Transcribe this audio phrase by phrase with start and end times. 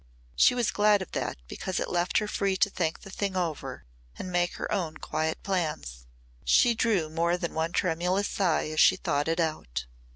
[0.35, 3.85] She was glad of that because it left her free to think the thing over
[4.17, 6.07] and make her own quiet plans.
[6.43, 9.85] She drew more than one tremulous sigh as she thought it out.